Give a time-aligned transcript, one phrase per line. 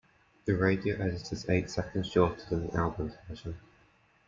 [0.45, 3.55] The radio edit is eight seconds shorter than the album version.